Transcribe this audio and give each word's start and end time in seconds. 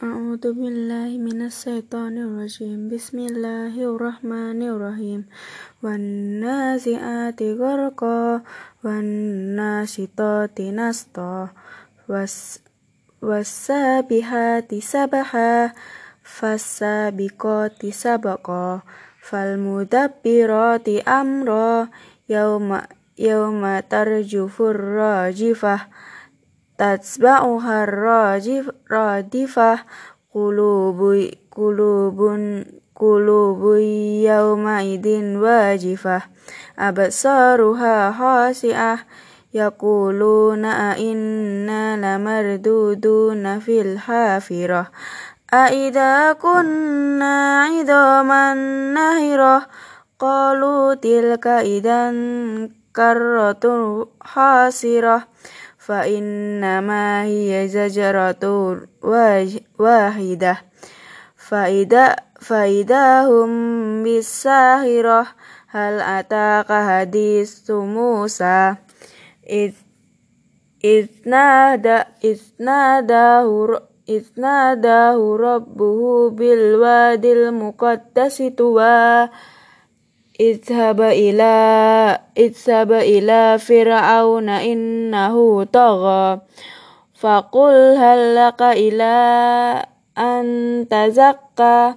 أعوذ 0.00 0.52
بالله 0.52 1.08
من 1.20 1.44
الشيطان 1.48 2.16
الرجيم 2.18 2.88
بسم 2.88 3.18
الله 3.18 3.72
الرحمن 3.76 4.60
الرحيم 4.62 5.20
والنازعات 5.84 7.40
غرقا 7.42 8.40
والناشطات 8.84 10.56
نشطا 10.60 11.48
والسابحات 13.22 14.70
سبحا 14.74 15.72
فالسابقات 16.24 17.80
سبقا 17.86 18.80
فالمدبرات 19.28 20.88
أمرا 21.08 21.88
يوم 22.28 22.80
يوم 23.18 23.62
ترجف 23.80 24.62
الراجفة 24.62 25.76
تتبعها 26.80 27.84
الرادفة 27.84 29.78
قلوب 30.34 31.30
قلوب 31.56 32.20
قلوب 32.96 33.76
يومئذ 34.30 35.36
واجفة 35.36 36.22
أبصارها 36.78 38.12
خاشعة 38.12 38.98
يقولون 39.54 40.64
أئنا 40.64 41.96
لمردودون 41.96 43.58
في 43.58 43.80
الحافرة 43.80 44.90
أئذا 45.54 46.32
كنا 46.32 47.64
عظاما 47.64 48.54
نهرة 48.94 49.66
قالوا 50.18 50.94
تلك 50.94 51.46
إذا 51.46 52.10
كرة 52.96 53.64
خاسرة 54.24 55.22
فإنما 55.80 57.24
هي 57.24 57.68
زجرة 57.68 58.44
واحدة 59.78 60.56
فإذا, 61.36 62.16
فإذا 62.40 63.22
هم 63.22 63.50
بالساهرة 64.02 65.26
هل 65.68 66.00
أتاك 66.00 66.72
حديث 66.72 67.70
موسى 67.70 68.74
إذ, 69.50 69.72
إذ 70.84 71.06
نادى 71.26 71.98
إذ 72.24 72.40
ناداه 72.60 73.80
إذ 74.08 74.24
ناداه 74.36 75.36
ربه 75.40 76.30
بالوادي 76.30 77.32
المقدس 77.32 78.42
طوى 78.58 79.28
اذهب 80.40 81.00
إلى 81.00 81.54
اذهب 82.38 82.92
إلى 82.92 83.58
فرعون 83.58 84.48
إنه 84.48 85.64
طغى 85.64 86.40
فقل 87.14 87.96
هل 87.98 88.36
لك 88.36 88.62
إلى 88.62 89.16
أن 90.18 90.44
تزكى 90.90 91.94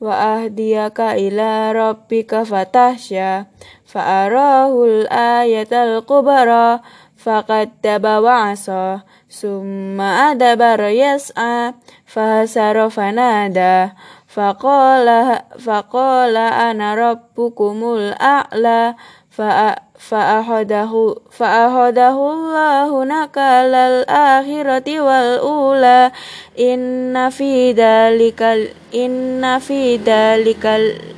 وأهديك 0.00 1.00
إلى 1.00 1.72
ربك 1.72 2.42
فتخشى 2.42 3.44
فأراه 3.86 4.84
الآية 4.84 5.72
الكبرى 5.72 6.80
فكذب 7.16 8.06
وعصى 8.06 8.98
ثم 9.30 10.00
أدبر 10.00 10.80
يسعى 10.80 11.74
فهسر 12.06 12.90
فنادى 12.90 13.92
Fakola, 14.35 15.47
fakola, 15.55 16.67
ana 16.67 16.91
rabbukumul 16.91 18.19
a'la 18.19 18.99
fa'ahadahu 19.31 21.31
fa'ahadahu 21.31 22.23
Allahu 22.35 23.07
nakalal 23.07 24.03
akhirati 24.03 24.99
wal 24.99 25.39
ula. 25.39 26.11
Inna 26.59 27.31
fi 27.31 27.71
dalikal 27.71 28.75
inna 28.91 29.63
fi 29.63 29.95
dalikal 30.03 31.15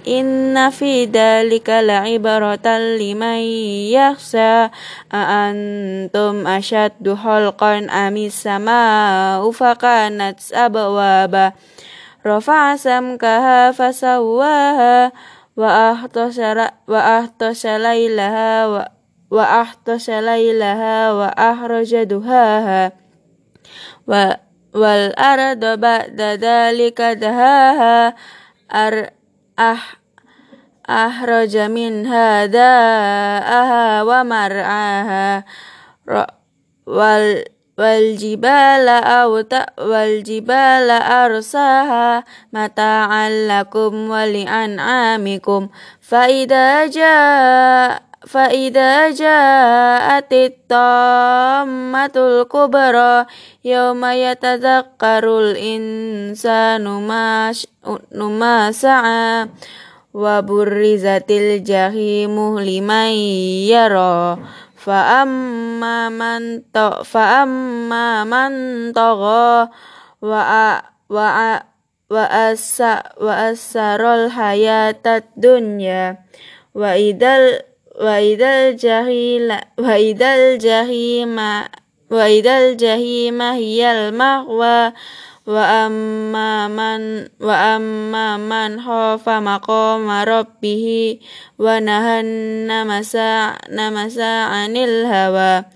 Inna 0.00 0.72
fi 0.72 1.04
dhalika 1.04 1.84
la'ibaratan 1.84 2.96
liman 2.96 3.44
yakhsha. 3.94 4.72
Antum 5.12 6.48
ashaddu 6.48 7.14
khalqan 7.14 7.92
amis 7.92 8.42
sama'u 8.42 9.52
fakanat 9.52 10.40
abwaba 10.56 11.52
رفع 12.26 12.76
سمكها 12.76 13.72
فسواها 13.72 15.12
وأغطش 16.88 17.66
ليلها 17.66 18.66
وأغطش 19.30 20.10
ليلها 20.10 21.12
وأخرج 21.12 22.02
دهاها 22.02 22.92
والأرض 24.74 25.64
بعد 25.80 26.20
ذلك 26.20 27.00
دهاها 27.00 28.14
أخرج 30.90 31.56
منها 31.56 32.46
داءها 32.46 34.02
ومرعاها 34.02 35.44
والجبال 37.79 38.87
أوت 38.89 39.53
والجبال 39.79 40.89
أرساها 40.89 42.23
متاعا 42.53 43.29
لكم 43.29 44.09
ولأنعامكم 44.09 45.69
فإذا 46.01 46.85
جاء 46.87 48.01
فإذا 48.27 49.11
جاءت 49.11 50.33
الطامة 50.33 52.15
الكبرى 52.15 53.25
يوم 53.65 54.05
يتذكر 54.05 55.39
الإنسان 55.39 56.83
ما 58.39 58.71
سعى 58.71 59.49
وبرزت 60.13 61.31
الجحيم 61.31 62.59
لمن 62.59 63.11
يرى 63.69 64.37
فأما 64.79 66.09
من 66.09 66.61
فأما 67.03 68.23
من 68.23 68.51
طغى 68.93 69.69
وأسر 73.17 74.13
الحياة 74.15 75.05
الدنيا 75.05 76.17
وإذا 76.75 77.61
وإذا 78.01 78.69
الجحيم 78.69 79.57
وإذا 79.79 80.35
الجحيم 80.35 81.39
وإذا 82.11 82.57
الجحيم 82.57 83.41
هي 83.41 83.91
المأوى 83.91 84.93
wa 85.50 85.90
amma 85.90 86.70
man 86.70 87.26
wa 87.42 87.74
amma 87.74 88.38
man 88.38 88.78
khafa 88.78 89.42
maqama 89.42 90.22
rabbih 90.22 91.18
wa 91.58 91.82
nahanna 91.82 92.86
masa 92.86 93.58
namasa 93.66 94.46
anil 94.62 95.10
hawa. 95.10 95.66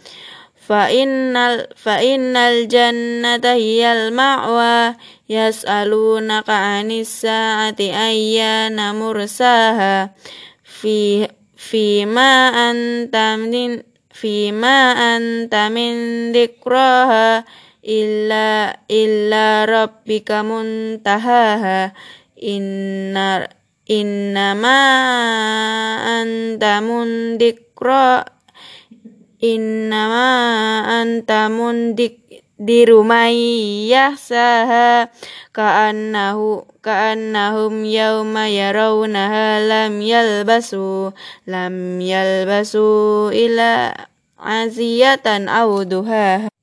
Fa 0.54 0.94
innal 0.94 1.66
fa 1.74 1.98
innal 1.98 2.70
jannata 2.70 3.58
hiyal 3.58 4.14
ma'wa. 4.14 4.94
Yas'alunaka 5.26 6.54
'anis 6.54 7.26
sa'ati 7.26 7.90
ayyana 7.90 8.94
mursaha. 8.94 10.14
Fi 10.62 11.26
fi 11.58 12.06
ma 12.06 12.54
antamin 12.54 13.82
fi 14.14 14.54
ma 14.54 14.94
antamin 14.94 16.30
min 16.30 17.42
illa 17.84 18.80
illa 18.88 19.68
rabbika 19.68 20.40
muntahaha. 20.40 21.92
Inna 22.40 23.44
innama 23.84 24.80
anta 26.00 26.80
mundikra 26.80 28.24
innama 29.44 30.28
anta 30.88 31.52
mundik 31.52 32.24
di 32.56 32.88
rumayyah 32.88 34.16
saha 34.16 35.12
ka'annahu 35.52 36.64
yau 37.84 38.24
maya 38.24 38.72
yarawnaha 38.72 39.60
lam 39.68 40.00
yalbasu 40.00 41.12
lam 41.44 42.00
yalbasu 42.00 43.28
ila 43.36 43.92
aziyatan 44.40 45.50
awduha 45.52 46.53